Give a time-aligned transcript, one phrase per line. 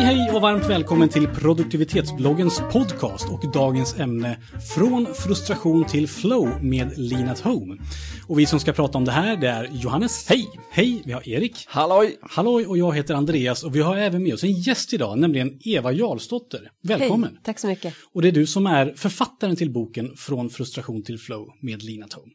[0.00, 4.38] hej och varmt välkommen till produktivitetsbloggens podcast och dagens ämne
[4.74, 7.76] Från frustration till flow med Lean at Home.
[8.26, 10.28] Och vi som ska prata om det här det är Johannes.
[10.28, 10.48] Hej!
[10.70, 11.02] Hej!
[11.04, 11.64] Vi har Erik.
[11.68, 12.16] Halloj!
[12.22, 15.58] Halloj och jag heter Andreas och vi har även med oss en gäst idag, nämligen
[15.64, 16.70] Eva Jarlsdotter.
[16.82, 17.30] Välkommen!
[17.30, 17.94] Hej, tack så mycket.
[18.14, 22.02] Och det är du som är författaren till boken Från frustration till flow med Lean
[22.02, 22.32] at Home.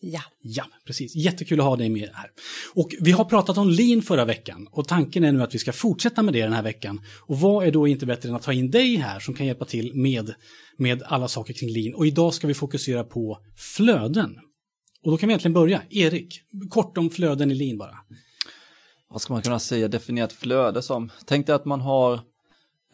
[0.00, 0.20] Ja.
[0.42, 1.16] Ja, precis.
[1.16, 2.30] Jättekul att ha dig med här.
[2.74, 5.72] Och vi har pratat om lean förra veckan och tanken är nu att vi ska
[5.72, 7.00] fortsätta med det den här veckan.
[7.20, 9.64] Och vad är då inte bättre än att ta in dig här som kan hjälpa
[9.64, 10.34] till med,
[10.76, 11.94] med alla saker kring lean.
[11.94, 14.36] Och idag ska vi fokusera på flöden.
[15.02, 15.82] Och då kan vi egentligen börja.
[15.90, 17.96] Erik, kort om flöden i lean bara.
[19.10, 21.10] Vad ska man kunna säga definierat flöde som?
[21.26, 22.20] Tänk dig att man har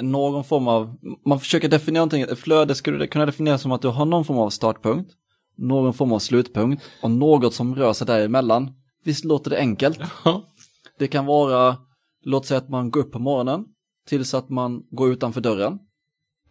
[0.01, 3.89] någon form av, man försöker definiera någonting, ett flöde skulle kunna definieras som att du
[3.89, 5.13] har någon form av startpunkt
[5.57, 8.71] någon form av slutpunkt och något som rör sig däremellan.
[9.05, 9.99] Visst låter det enkelt?
[10.99, 11.77] Det kan vara,
[12.25, 13.65] låt säga att man går upp på morgonen
[14.07, 15.79] tills att man går utanför dörren.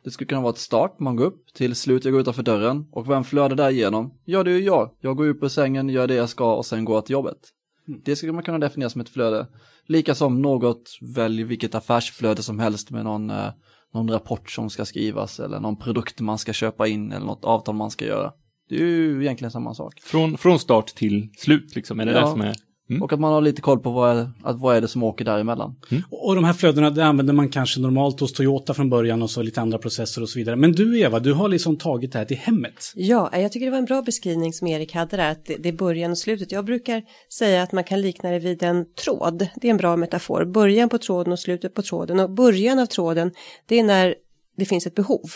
[0.03, 2.85] Det skulle kunna vara ett start, man går upp till slut, jag går utanför dörren
[2.91, 4.13] och vem flödar där igenom?
[4.25, 4.91] Ja, det är jag.
[4.99, 7.37] Jag går upp ur sängen, gör det jag ska och sen går till jobbet.
[7.87, 8.01] Mm.
[8.05, 9.47] Det skulle man kunna definiera som ett flöde.
[9.85, 13.49] Lika som något, välj vilket affärsflöde som helst med någon, eh,
[13.93, 17.75] någon rapport som ska skrivas eller någon produkt man ska köpa in eller något avtal
[17.75, 18.33] man ska göra.
[18.71, 20.01] Det är ju egentligen samma sak.
[20.01, 22.21] Från, från start till slut liksom, är det ja.
[22.21, 22.55] det som är?
[22.89, 23.03] Mm.
[23.03, 25.25] Och att man har lite koll på vad är, att vad är det som åker
[25.25, 25.75] däremellan.
[25.91, 26.03] Mm.
[26.09, 29.41] Och de här flödena det använder man kanske normalt hos Toyota från början och så
[29.41, 30.55] lite andra processer och så vidare.
[30.55, 32.93] Men du Eva, du har liksom tagit det här till hemmet.
[32.95, 35.73] Ja, jag tycker det var en bra beskrivning som Erik hade där, att det är
[35.73, 36.51] början och slutet.
[36.51, 37.03] Jag brukar
[37.37, 39.47] säga att man kan likna det vid en tråd.
[39.55, 40.45] Det är en bra metafor.
[40.45, 42.19] Början på tråden och slutet på tråden.
[42.19, 43.31] Och början av tråden,
[43.65, 44.15] det är när
[44.57, 45.29] det finns ett behov.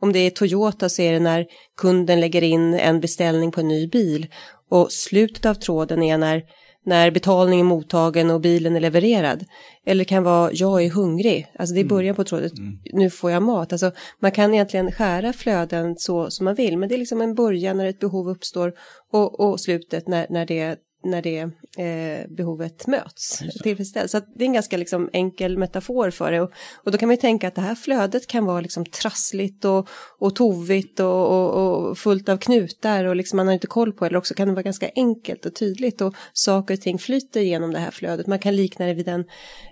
[0.00, 3.68] Om det är Toyota så är det när kunden lägger in en beställning på en
[3.68, 4.26] ny bil
[4.68, 6.42] och slutet av tråden är när,
[6.84, 9.44] när betalningen är mottagen och bilen är levererad.
[9.86, 12.78] Eller det kan vara jag är hungrig, alltså det är början på tråden, mm.
[12.92, 13.72] nu får jag mat.
[13.72, 17.34] Alltså man kan egentligen skära flöden så som man vill men det är liksom en
[17.34, 18.72] början när ett behov uppstår
[19.12, 21.38] och, och slutet när, när det när det
[21.76, 24.10] eh, behovet möts, tillfredsställs.
[24.12, 26.40] Så det är en ganska liksom, enkel metafor för det.
[26.40, 29.64] Och, och, då kan man ju tänka att det här flödet kan vara liksom trassligt
[29.64, 33.92] och, och tovigt och, och, och fullt av knutar och liksom man har inte koll
[33.92, 34.08] på det.
[34.08, 37.72] Eller också kan det vara ganska enkelt och tydligt och saker och ting flyter genom
[37.72, 38.26] det här flödet.
[38.26, 39.24] Man kan likna det vid en,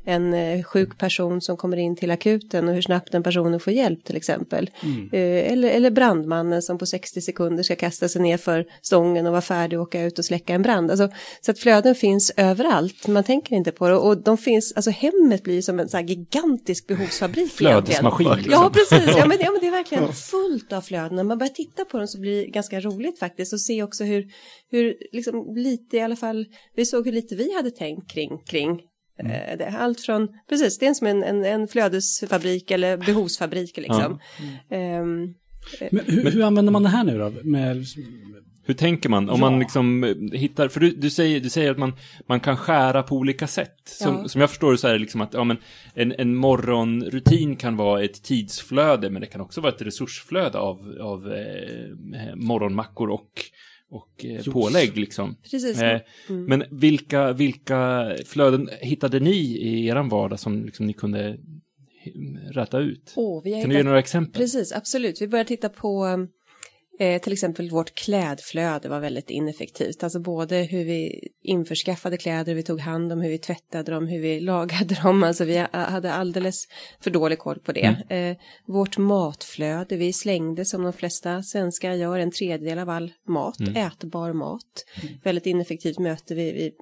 [0.04, 3.72] en eh, sjuk person som kommer in till akuten och hur snabbt den personen får
[3.72, 4.70] hjälp till exempel.
[4.82, 5.10] Mm.
[5.12, 9.32] Eh, eller, eller brandmannen som på 60 sekunder ska kasta sig ner för stången och
[9.32, 10.90] vara färdig och åka ut och släcka en brand.
[10.90, 11.08] Alltså,
[11.40, 13.96] så att flöden finns överallt, man tänker inte på det.
[13.96, 18.28] Och de finns, alltså hemmet blir som en så här gigantisk behovsfabrik Flödesmaskin.
[18.36, 18.52] Liksom.
[18.52, 19.16] Ja, precis.
[19.16, 21.16] Ja men, ja, men det är verkligen fullt av flöden.
[21.16, 23.52] När man börjar titta på dem så blir det ganska roligt faktiskt.
[23.52, 24.26] Och se också hur,
[24.70, 26.46] hur liksom lite i alla fall,
[26.76, 28.80] vi såg hur lite vi hade tänkt kring, kring
[29.20, 29.58] Mm.
[29.58, 34.20] Det, allt från, precis, det är som en, en, en flödesfabrik eller behovsfabrik liksom.
[34.68, 34.76] Ja.
[34.76, 35.02] Mm.
[35.02, 35.34] Um,
[35.90, 37.32] Men hur, hur, använder man det här nu då?
[37.44, 37.84] Med
[38.64, 39.28] hur tänker man?
[39.28, 39.50] Om ja.
[39.50, 41.92] man liksom eh, hittar, för du, du, säger, du säger att man,
[42.26, 43.80] man kan skära på olika sätt.
[43.84, 44.28] Som, ja.
[44.28, 45.56] som jag förstår det så är det liksom att ja, men
[45.94, 50.96] en, en morgonrutin kan vara ett tidsflöde, men det kan också vara ett resursflöde av,
[51.00, 53.30] av eh, morgonmackor och
[53.90, 55.36] och eh, pålägg liksom.
[55.50, 55.80] Precis.
[55.82, 56.44] Eh, mm.
[56.44, 61.38] Men vilka, vilka flöden hittade ni i er vardag som liksom ni kunde
[62.50, 63.12] rätta ut?
[63.16, 63.70] Oh, kan hittat...
[63.70, 64.42] du ge några exempel?
[64.42, 65.22] Precis, absolut.
[65.22, 66.26] Vi började titta på
[66.98, 70.02] Eh, till exempel vårt klädflöde var väldigt ineffektivt.
[70.02, 74.06] Alltså både hur vi införskaffade kläder, hur vi tog hand om, hur vi tvättade dem,
[74.06, 75.22] hur vi lagade dem.
[75.22, 76.64] Alltså vi hade alldeles
[77.00, 78.04] för dålig koll på det.
[78.08, 78.30] Mm.
[78.30, 83.60] Eh, vårt matflöde, vi slängde som de flesta svenskar gör en tredjedel av all mat,
[83.60, 83.76] mm.
[83.76, 84.84] ätbar mat.
[85.02, 85.14] Mm.
[85.24, 86.72] Väldigt ineffektivt möte vi, vi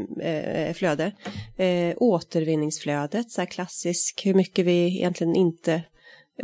[0.68, 1.12] eh, flöde.
[1.56, 5.82] Eh, återvinningsflödet, så här klassisk, hur mycket vi egentligen inte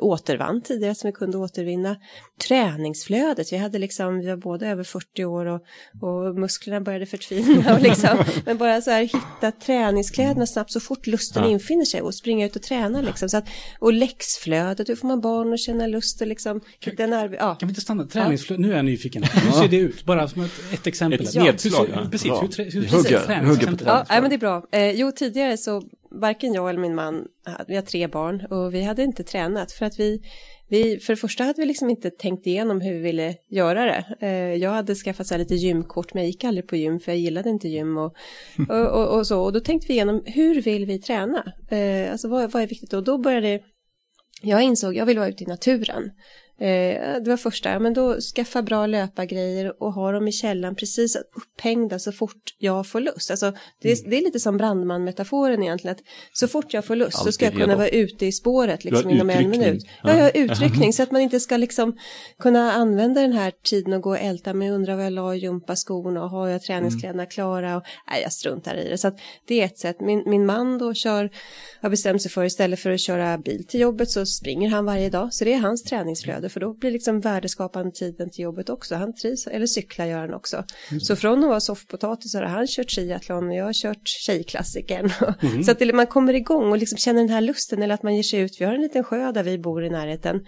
[0.00, 1.96] återvann tidigare som vi kunde återvinna.
[2.48, 5.62] Träningsflödet, vi hade liksom, vi var både över 40 år och,
[6.00, 11.06] och musklerna började förtvina och liksom, men bara så här hitta träningskläderna snabbt så fort
[11.06, 11.50] lusten ja.
[11.50, 13.28] infinner sig och springa ut och träna liksom.
[13.28, 13.48] Så att,
[13.78, 17.54] och läxflödet, hur får man barn att känna lust och liksom, kan, den är, ja.
[17.54, 18.66] kan vi inte stanna, träningsflödet, ja.
[18.66, 20.04] nu är jag nyfiken, hur ser det ut?
[20.04, 21.26] Bara som ett, ett exempel.
[21.26, 21.88] Ett nedslag.
[21.94, 22.08] Ja.
[22.10, 24.66] Precis, hur, hur, hur, hur hugger, hugger på Ja, nej, men det är bra.
[24.72, 27.26] Eh, jo, tidigare så varken jag eller min man,
[27.68, 30.22] vi har tre barn och vi hade inte tränat för att vi,
[30.68, 34.04] vi för det första hade vi liksom inte tänkt igenom hur vi ville göra det.
[34.20, 37.18] Eh, jag hade skaffat så lite gymkort men jag gick aldrig på gym för jag
[37.18, 38.14] gillade inte gym och,
[38.68, 39.42] och, och, och så.
[39.42, 41.52] Och då tänkte vi igenom hur vill vi träna?
[41.70, 42.92] Eh, alltså vad, vad är viktigt?
[42.92, 43.60] Och då började
[44.42, 46.10] jag insåg jag vill vara ute i naturen.
[46.60, 51.16] Eh, det var första, men då skaffa bra löpargrejer och ha dem i källan precis
[51.16, 53.30] upphängda så fort jag får lust.
[53.30, 53.52] Alltså,
[53.82, 54.10] det, är, mm.
[54.10, 56.02] det är lite som brandman-metaforen egentligen, att
[56.32, 57.76] så fort jag får lust Alltid så ska jag kunna redo.
[57.76, 59.86] vara ute i spåret liksom, inom en minut.
[60.02, 61.96] Ja, jag har utryckning så att man inte ska liksom
[62.38, 65.38] kunna använda den här tiden och gå och älta mig, undra vad jag la i
[65.38, 67.30] gympaskorna och har jag träningskläderna mm.
[67.30, 68.98] klara och nej, jag struntar i det.
[68.98, 70.00] Så att det är ett sätt.
[70.00, 71.30] Min, min man då kör,
[71.82, 75.10] har bestämt sig för istället för att köra bil till jobbet så springer han varje
[75.10, 78.94] dag, så det är hans träningsflöde för då blir liksom värdeskapande tiden till jobbet också.
[78.94, 80.64] Han trivs, eller cyklar gör han också.
[80.90, 81.00] Mm.
[81.00, 85.10] Så från att vara soffpotatis har han kört triathlon och jag har kört tjejklassikern.
[85.42, 85.64] Mm.
[85.64, 88.16] så att det, man kommer igång och liksom känner den här lusten eller att man
[88.16, 88.60] ger sig ut.
[88.60, 90.40] Vi har en liten sjö där vi bor i närheten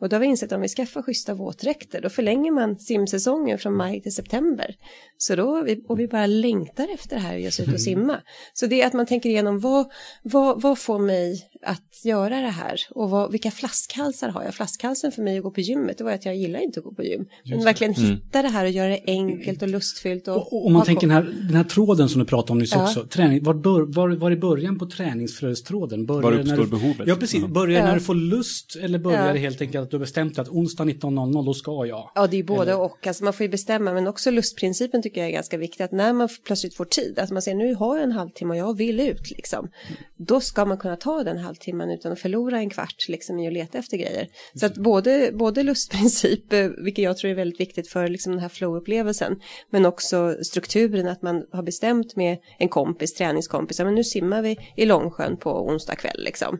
[0.00, 3.58] och då har vi insett att om vi skaffar schyssta våtdräkter då förlänger man simsäsongen
[3.58, 4.74] från maj till september.
[5.16, 8.20] Så då, och vi bara längtar efter det här och ge oss ut och simma.
[8.54, 9.92] Så det är att man tänker igenom vad,
[10.22, 14.54] vad, vad får mig att göra det här och vad, vilka flaskhalsar har jag?
[14.54, 16.94] Flaskhalsen för mig att gå på gymmet det var att jag gillar inte att gå
[16.94, 17.26] på gym.
[17.44, 18.10] Men verkligen mm.
[18.10, 20.28] hitta det här och göra det enkelt och lustfyllt.
[20.28, 22.72] Och, och, och man tänker den här, den här tråden som du pratade om nyss
[22.74, 22.82] ja.
[22.82, 26.06] också, träning, var, bör, var, var i början på träningsflödestråden?
[26.06, 27.06] Var uppstår du, behovet?
[27.06, 27.44] Ja, precis.
[27.44, 27.86] Börjar ja.
[27.86, 29.32] när du får lust eller börjar ja.
[29.32, 32.10] det helt enkelt att du har bestämt att onsdag 19.00 då ska jag?
[32.14, 32.80] Ja, det är både eller?
[32.80, 33.06] och.
[33.06, 35.84] Alltså man får ju bestämma, men också lustprincipen tycker jag är ganska viktig.
[35.84, 38.68] Att när man plötsligt får tid, att man säger nu har jag en halvtimme och
[38.68, 39.68] jag vill ut liksom.
[40.16, 41.53] Då ska man kunna ta den halvtimmen
[41.90, 44.28] utan att förlora en kvart liksom i att leta efter grejer.
[44.54, 48.40] Så att både, både lustprincip, eh, vilket jag tror är väldigt viktigt för liksom den
[48.40, 49.36] här flow-upplevelsen,
[49.70, 54.56] men också strukturen att man har bestämt med en kompis, träningskompis, men nu simmar vi
[54.76, 56.58] i Långsjön på onsdag kväll liksom.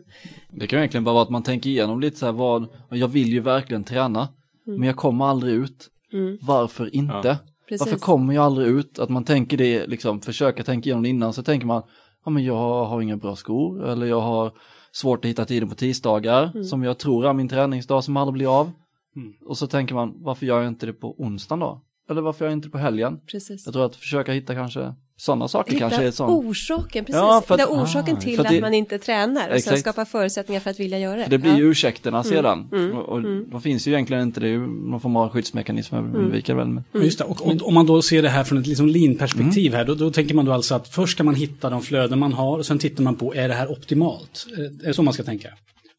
[0.51, 3.27] Det kan egentligen bara vara att man tänker igenom lite så här vad, jag vill
[3.27, 4.29] ju verkligen träna,
[4.67, 4.79] mm.
[4.79, 5.89] men jag kommer aldrig ut.
[6.13, 6.37] Mm.
[6.41, 7.37] Varför inte?
[7.67, 7.77] Ja.
[7.79, 8.99] Varför kommer jag aldrig ut?
[8.99, 11.83] Att man tänker det, liksom försöka tänka igenom det innan, så tänker man,
[12.25, 14.51] ja men jag har inga bra skor, eller jag har
[14.95, 16.63] svårt att hitta tiden på tisdagar, mm.
[16.63, 18.71] som jag tror är min träningsdag som aldrig blir av.
[19.15, 19.33] Mm.
[19.45, 21.81] Och så tänker man, varför gör jag inte det på onsdagen då?
[22.09, 23.19] Eller varför jag inte på helgen?
[23.31, 23.65] Precis.
[23.65, 26.29] Jag tror att försöka hitta kanske sådana saker Hitta kanske är sån...
[26.29, 27.19] orsaken, precis.
[27.19, 29.75] Ja, att, Hitta orsaken ah, till att, det, man inte tränar och exakt.
[29.75, 31.23] sen skapa förutsättningar för att vilja göra det.
[31.23, 32.29] För det blir ju ursäkterna mm.
[32.29, 32.69] sedan.
[32.71, 32.97] Mm.
[32.97, 33.45] Och, och mm.
[33.51, 36.31] de finns ju egentligen inte, det är ju någon form av skyddsmekanism mm.
[36.31, 36.83] väl med.
[36.93, 37.05] Mm.
[37.05, 39.77] Just det, och, och om man då ser det här från ett liksom lean-perspektiv mm.
[39.77, 42.33] här, då, då, tänker man då alltså att först ska man hitta de flöden man
[42.33, 44.47] har och sen tittar man på, är det här optimalt?
[44.83, 45.49] Är det så man ska tänka?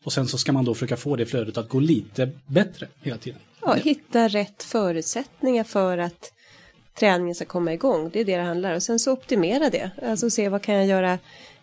[0.06, 3.18] Och sen så ska man då försöka få det flödet att gå lite bättre hela
[3.18, 3.40] tiden.
[3.60, 6.32] Ja, hitta rätt förutsättningar för att
[6.98, 8.10] träningen ska komma igång.
[8.12, 8.76] Det är det det handlar om.
[8.76, 9.90] Och sen så optimera det.
[10.02, 11.18] Alltså se vad kan jag göra.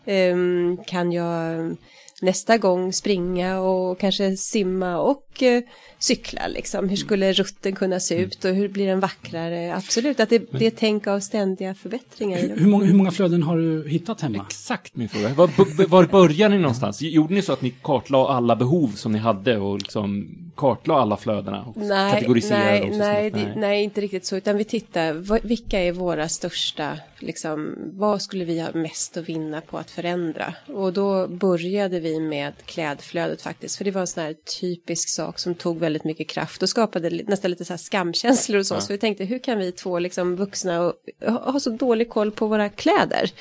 [0.05, 1.77] Um, kan jag
[2.23, 5.59] nästa gång springa och kanske simma och uh,
[5.99, 6.89] cykla liksom.
[6.89, 8.27] Hur skulle rutten kunna se mm.
[8.27, 9.75] ut och hur blir den vackrare?
[9.75, 12.39] Absolut, att det, det är tänk av ständiga förbättringar.
[12.39, 14.45] Hur, hur, många, hur många flöden har du hittat hemma?
[14.49, 15.29] Exakt min fråga.
[15.29, 17.01] Var, var börjar ni någonstans?
[17.01, 21.17] Gjorde ni så att ni kartlade alla behov som ni hade och liksom kartlade alla
[21.17, 22.97] flödena och nej, kategoriserade nej, dem?
[22.99, 23.53] Nej, nej.
[23.55, 25.13] nej, inte riktigt så, utan vi tittar,
[25.47, 30.53] vilka är våra största, liksom, vad skulle vi ha mest att vinna på att förändra?
[30.67, 35.39] Och då började vi med klädflödet faktiskt, för det var en sån här typisk sak
[35.39, 38.77] som tog väldigt mycket kraft och skapade nästan lite så här skamkänslor hos oss.
[38.77, 38.81] Ja.
[38.81, 40.93] Så vi tänkte hur kan vi två liksom vuxna och,
[41.25, 43.31] ha så dålig koll på våra kläder?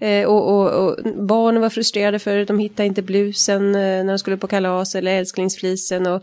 [0.00, 4.18] Eh, och, och, och, barnen var frustrerade för de hittade inte blusen eh, när de
[4.18, 6.22] skulle på kalas eller älsklingsflisen och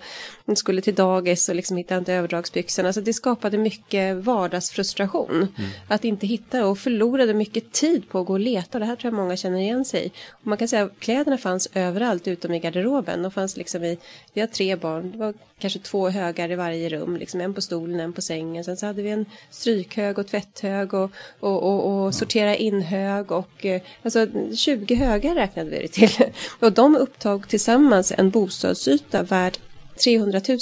[0.50, 2.94] de skulle till dagis och liksom hittade inte överdragsbyxorna.
[2.94, 5.48] Så det skapade mycket vardagsfrustration.
[5.58, 5.70] Mm.
[5.88, 8.80] Att inte hitta och förlorade mycket tid på att gå och leta.
[8.80, 10.12] Det här tror jag många känner igen sig.
[10.32, 13.24] Och man kan säga att kläderna fanns överallt utom i garderoben.
[13.24, 13.98] De fanns liksom i,
[14.34, 17.62] vi har tre barn, det var kanske två högar i varje rum, liksom en på
[17.62, 18.64] stolen, en på sängen.
[18.64, 23.66] Sen så hade vi en strykhög och tvätthög och, och, och, och sortera in-hög och
[23.66, 26.26] eh, alltså 20 högar räknade vi det till.
[26.60, 29.58] Och de upptog tillsammans en bostadsyta värd
[30.04, 30.60] 300 000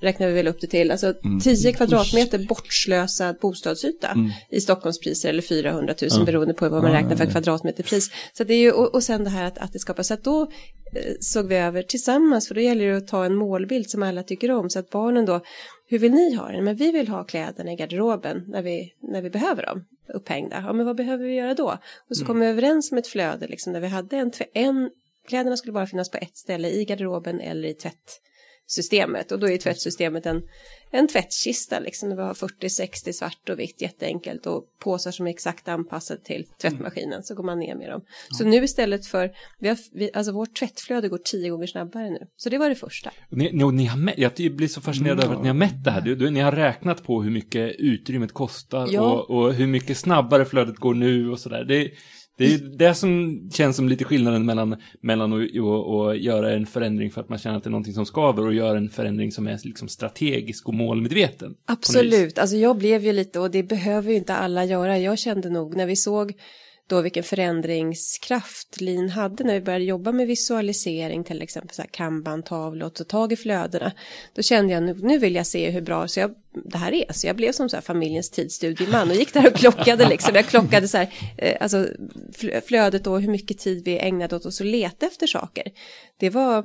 [0.00, 1.40] räknar vi väl upp det till, alltså mm.
[1.40, 4.30] 10 kvadratmeter bortslösad bostadsyta mm.
[4.50, 6.24] i Stockholmspriser eller 400 000 mm.
[6.24, 8.10] beroende på vad man räknar för kvadratmeterpris.
[8.32, 10.24] Så det är ju, och, och sen det här att, att det skapas, så att
[10.24, 14.02] då eh, såg vi över tillsammans, för då gäller det att ta en målbild som
[14.02, 15.40] alla tycker om, så att barnen då,
[15.86, 16.62] hur vill ni ha det?
[16.62, 20.62] Men vi vill ha kläderna i garderoben när vi, när vi behöver dem upphängda.
[20.66, 21.78] Ja, men vad behöver vi göra då?
[22.10, 22.26] Och så mm.
[22.26, 24.90] kom vi överens om ett flöde, liksom, där vi hade en, en
[25.28, 28.20] kläderna skulle bara finnas på ett ställe i garderoben eller i tvätt
[28.70, 30.42] systemet och då är tvättsystemet en,
[30.90, 32.08] en tvättkista liksom.
[32.08, 37.22] Vi har 40-60 svart och vitt jätteenkelt och påsar som är exakt anpassade till tvättmaskinen
[37.22, 38.00] så går man ner med dem.
[38.04, 38.36] Ja.
[38.36, 42.26] Så nu istället för, vi har, vi, alltså vårt tvättflöde går tio gånger snabbare nu.
[42.36, 43.10] Så det var det första.
[43.30, 45.90] Ni, ni, ni har mätt, jag blir så fascinerad över att ni har mätt det
[45.90, 46.00] här.
[46.00, 49.00] Du, du, ni har räknat på hur mycket utrymmet kostar ja.
[49.00, 51.64] och, och, hur mycket snabbare flödet går nu och sådär.
[51.64, 51.90] Det,
[52.38, 56.66] Det är det som känns som lite skillnaden mellan, mellan att, att, att göra en
[56.66, 59.32] förändring för att man känner att det är någonting som skaver och göra en förändring
[59.32, 61.54] som är liksom strategisk och målmedveten.
[61.66, 65.50] Absolut, alltså jag blev ju lite, och det behöver ju inte alla göra, jag kände
[65.50, 66.34] nog när vi såg
[66.88, 71.88] då vilken förändringskraft Lin hade när vi började jobba med visualisering, till exempel så här
[71.88, 73.92] kanban-tavlor och ta tag i flödena.
[74.34, 77.12] Då kände jag nu, nu vill jag se hur bra så jag, det här är.
[77.12, 80.34] Så jag blev som så här familjens tidsstudieman och gick där och klockade liksom.
[80.34, 81.86] Jag klockade så här, eh, alltså
[82.66, 85.64] flödet och hur mycket tid vi ägnade åt oss att leta efter saker.
[86.18, 86.58] Det var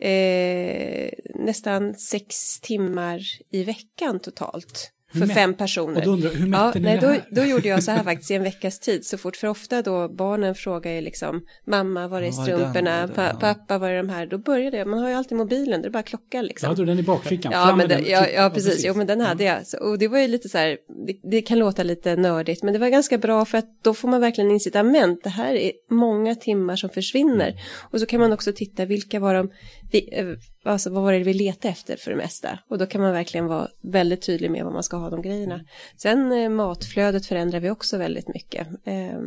[0.00, 5.96] eh, nästan sex timmar i veckan totalt för fem personer.
[5.96, 7.24] Och då undrar, hur mätte ja, ni nej, det här?
[7.30, 9.82] Då, då gjorde jag så här faktiskt i en veckas tid så fort för ofta
[9.82, 14.26] då barnen frågar ju liksom mamma var är strumporna, pa, pappa var är de här,
[14.26, 16.68] då började jag, man har ju alltid mobilen, det är bara klockan liksom.
[16.68, 17.52] Ja, du den i bakfickan?
[17.52, 19.66] Ja, men den, ja, ja, precis, jo men den hade jag.
[19.66, 22.72] Så, och det var ju lite så här, det, det, kan låta lite nördigt, men
[22.72, 26.34] det var ganska bra för att då får man verkligen incitament, det här är många
[26.34, 27.48] timmar som försvinner.
[27.48, 27.60] Mm.
[27.90, 29.50] Och så kan man också titta, vilka var de,
[29.92, 30.26] eh,
[30.70, 32.58] alltså vad var det vi letade efter för det mesta?
[32.68, 35.60] Och då kan man verkligen vara väldigt tydlig med vad man ska ha de grejerna.
[35.96, 38.68] Sen eh, matflödet förändrar vi också väldigt mycket.
[38.84, 39.18] Eh,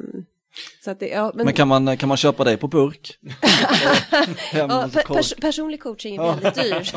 [1.00, 1.46] det, ja, men...
[1.46, 3.18] men, kan, man, kan man köpa dig på burk?
[4.54, 6.92] ja, pers personlig coaching är väldigt dyr.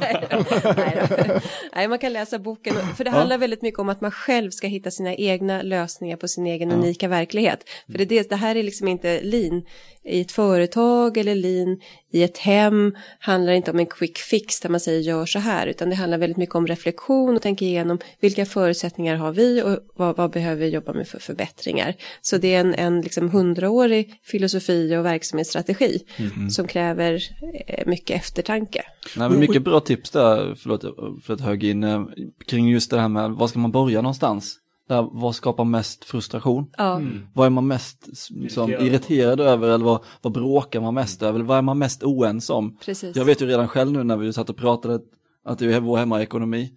[0.76, 1.40] nej,
[1.74, 4.66] nej, man kan läsa boken, för det handlar väldigt mycket om att man själv ska
[4.66, 7.68] hitta sina egna lösningar på sin egen unika verklighet.
[7.90, 9.62] För det, det, det här är liksom inte lean
[10.04, 11.80] i ett företag eller lean
[12.12, 12.96] i ett hem.
[13.18, 15.66] Handlar inte om en quick fix där man säger gör så här.
[15.66, 19.78] Utan det handlar väldigt mycket om reflektion och tänka igenom vilka förutsättningar har vi och
[19.94, 21.94] vad, vad behöver vi jobba med för förbättringar.
[22.20, 26.50] Så det är en, en liksom hundraårig filosofi och verksamhetsstrategi mm.
[26.50, 27.22] som kräver
[27.66, 28.82] eh, mycket eftertanke.
[29.16, 30.84] Nej, men mycket bra tips där, förlåt,
[31.24, 32.04] förlåt hög in, eh,
[32.46, 34.58] kring just det här med var ska man börja någonstans?
[34.88, 36.70] Där, vad skapar mest frustration?
[36.76, 36.96] Ja.
[36.96, 37.26] Mm.
[37.34, 38.08] Vad är man mest
[38.50, 41.34] som, irriterad över eller vad, vad bråkar man mest över?
[41.34, 42.78] Eller vad är man mest oense om?
[42.84, 43.16] Precis.
[43.16, 45.00] Jag vet ju redan själv nu när vi satt och pratade
[45.44, 46.72] att det är vår hemmaekonomi.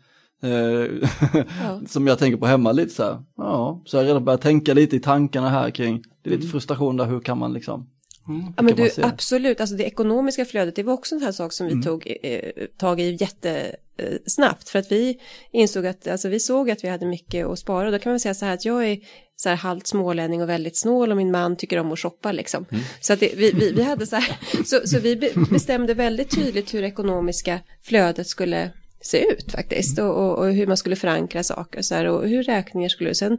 [0.45, 1.09] Eh,
[1.63, 1.81] ja.
[1.87, 4.73] som jag tänker på hemma lite så här, ja, så jag har redan börjat tänka
[4.73, 6.51] lite i tankarna här kring, det är lite mm.
[6.51, 7.87] frustration där, hur kan man liksom
[8.27, 11.31] Mm, ja, men du, absolut, alltså det ekonomiska flödet, det var också en sån här
[11.31, 11.83] sak som vi mm.
[11.83, 12.39] tog eh,
[12.77, 14.69] tag i jättesnabbt.
[14.69, 15.19] För att vi
[15.51, 17.85] insåg att, alltså vi såg att vi hade mycket att spara.
[17.85, 18.99] Och då kan man säga så här att jag är
[19.35, 22.65] så här halvt smålänning och väldigt snål och min man tycker om att shoppa liksom.
[22.71, 22.83] Mm.
[23.01, 26.73] Så att det, vi, vi, vi, hade så här, så, så vi bestämde väldigt tydligt
[26.73, 28.71] hur det ekonomiska flödet skulle
[29.05, 29.99] se ut faktiskt.
[29.99, 33.37] Och, och, och hur man skulle förankra saker så här, och hur räkningar skulle, sen,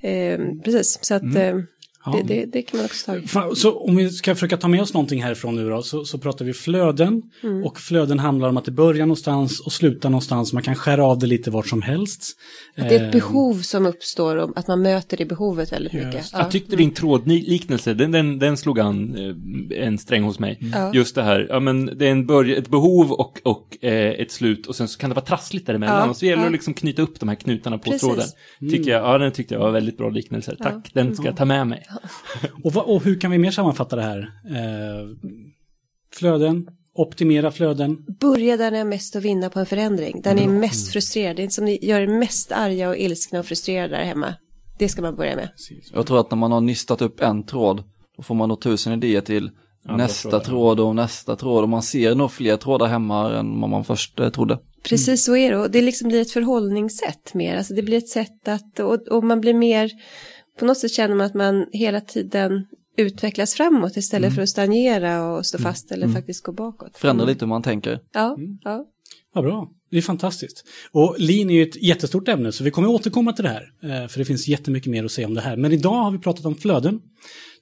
[0.00, 1.58] eh, precis, så att mm.
[1.58, 1.64] eh,
[2.04, 2.12] Ja.
[2.12, 3.54] Det, det, det, kan man också ta.
[3.54, 6.44] Så om vi ska försöka ta med oss någonting härifrån nu då, så, så pratar
[6.44, 7.22] vi flöden.
[7.42, 7.64] Mm.
[7.64, 10.52] Och flöden handlar om att det börjar någonstans och slutar någonstans.
[10.52, 12.36] Man kan skära av det lite vart som helst.
[12.76, 16.04] Att det är ett behov som uppstår och att man möter det behovet väldigt yes.
[16.04, 16.30] mycket.
[16.32, 16.38] Ja.
[16.38, 19.16] Jag tyckte din trådliknelse, den, den, den slog an
[19.70, 20.58] eh, en sträng hos mig.
[20.60, 20.92] Mm.
[20.92, 24.30] Just det här, ja men det är en börja, ett behov och, och eh, ett
[24.30, 26.04] slut och sen så kan det vara trassligt däremellan.
[26.04, 26.10] Ja.
[26.10, 28.00] Och så gäller det att liksom knyta upp de här knutarna på Precis.
[28.00, 28.26] tråden.
[28.70, 30.56] Tycker jag, ja den tyckte jag var väldigt bra liknelse.
[30.58, 31.86] Tack, den ska jag ta med mig.
[32.64, 34.18] och, vad, och, hur kan vi mer sammanfatta det här?
[34.46, 35.30] Eh,
[36.14, 38.04] flöden, optimera flöden.
[38.20, 40.20] Börja där ni har mest att vinna på en förändring.
[40.22, 40.44] Där mm.
[40.44, 41.42] ni är mest frustrerade.
[41.42, 44.34] Det som ni gör er mest arga och ilskna och frustrerade där hemma.
[44.78, 45.48] Det ska man börja med.
[45.92, 47.82] Jag tror att när man har nystat upp en tråd,
[48.16, 49.50] då får man nog tusen idéer till
[49.84, 50.44] Andra nästa trådar.
[50.44, 51.62] tråd och nästa tråd.
[51.62, 54.58] Och man ser nog fler trådar hemma än vad man först eh, trodde.
[54.82, 55.16] Precis mm.
[55.16, 55.56] så är det.
[55.56, 57.56] Och det liksom blir ett förhållningssätt mer.
[57.56, 59.90] Alltså det blir ett sätt att, och, och man blir mer
[60.60, 64.34] på något sätt känner man att man hela tiden utvecklas framåt istället mm.
[64.34, 65.72] för att stagnera och stå mm.
[65.72, 66.14] fast eller mm.
[66.14, 66.98] faktiskt gå bakåt.
[66.98, 68.00] Förändra lite hur man tänker.
[68.12, 68.58] Ja, mm.
[68.64, 68.86] ja.
[69.34, 69.70] Vad bra.
[69.90, 70.64] Det är fantastiskt.
[70.92, 73.72] Och lean är ju ett jättestort ämne så vi kommer återkomma till det här.
[73.82, 75.56] Eh, för det finns jättemycket mer att säga om det här.
[75.56, 77.00] Men idag har vi pratat om flöden.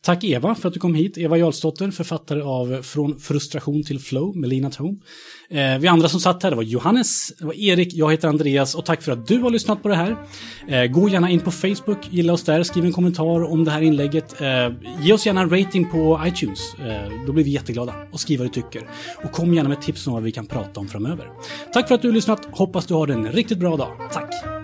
[0.00, 1.18] Tack Eva för att du kom hit.
[1.18, 4.96] Eva Jarlsdotter, författare av Från frustration till flow med Lean at Home.
[5.50, 8.74] Eh, vi andra som satt här, det var Johannes, det var Erik, jag heter Andreas
[8.74, 10.16] och tack för att du har lyssnat på det här.
[10.68, 13.82] Eh, gå gärna in på Facebook, gilla oss där, skriv en kommentar om det här
[13.82, 14.40] inlägget.
[14.40, 17.94] Eh, ge oss gärna en rating på iTunes, eh, då blir vi jätteglada.
[18.12, 18.90] Och skriv vad du tycker.
[19.24, 21.30] Och kom gärna med tips om vad vi kan prata om framöver.
[21.72, 23.90] Tack för att du har lyssnat, hoppas du har en riktigt bra dag.
[24.12, 24.57] Tack!